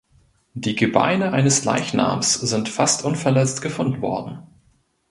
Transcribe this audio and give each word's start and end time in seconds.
Die 0.55 0.73
Gebeine 0.75 1.31
eines 1.31 1.63
Leichnams 1.63 2.33
sind 2.33 2.69
fast 2.69 3.03
unverletzt 3.05 3.61
gefunden 3.61 4.01
worden. 4.01 4.41